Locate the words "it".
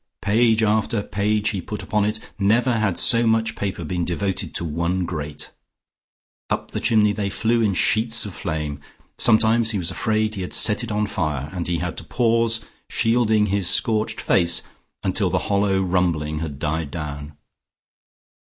2.05-2.19, 10.83-10.91